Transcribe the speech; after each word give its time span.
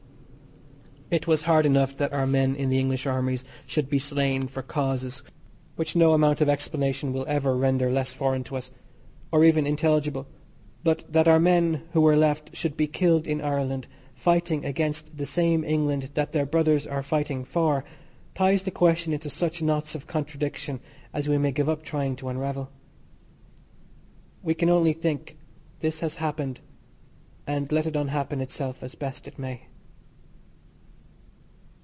It 1.13 1.27
was 1.27 1.41
hard 1.41 1.65
enough 1.65 1.97
that 1.97 2.13
our 2.13 2.25
men 2.25 2.55
in 2.55 2.69
the 2.69 2.79
English 2.79 3.05
armies 3.05 3.43
should 3.67 3.89
be 3.89 3.99
slain 3.99 4.47
for 4.47 4.61
causes 4.63 5.21
which 5.75 5.93
no 5.93 6.13
amount 6.13 6.39
of 6.39 6.47
explanation 6.47 7.11
will 7.11 7.25
ever 7.27 7.57
render 7.57 7.91
less 7.91 8.13
foreign 8.13 8.45
to 8.45 8.55
us, 8.55 8.71
or 9.29 9.43
even 9.43 9.67
intelligible; 9.67 10.25
but 10.85 11.03
that 11.11 11.27
our 11.27 11.37
men 11.37 11.81
who 11.91 11.99
were 11.99 12.15
left 12.15 12.55
should 12.55 12.77
be 12.77 12.87
killed 12.87 13.27
in 13.27 13.41
Ireland 13.41 13.87
fighting 14.15 14.63
against 14.63 15.17
the 15.17 15.25
same 15.25 15.65
England 15.65 16.11
that 16.13 16.31
their 16.31 16.45
brothers 16.45 16.87
are 16.87 17.03
fighting 17.03 17.43
for 17.43 17.83
ties 18.33 18.63
the 18.63 18.71
question 18.71 19.11
into 19.11 19.29
such 19.29 19.61
knots 19.61 19.95
of 19.95 20.07
contradiction 20.07 20.79
as 21.13 21.27
we 21.27 21.37
may 21.37 21.51
give 21.51 21.67
up 21.67 21.83
trying 21.83 22.15
to 22.15 22.29
unravel. 22.29 22.71
We 24.41 24.53
can 24.53 24.69
only 24.69 24.93
think 24.93 25.35
this 25.81 25.99
has 25.99 26.15
happened 26.23 26.61
and 27.45 27.69
let 27.69 27.85
it 27.85 27.97
unhappen 27.97 28.39
itself 28.39 28.81
as 28.81 28.95
best 28.95 29.27
it 29.27 29.37
may. 29.37 29.63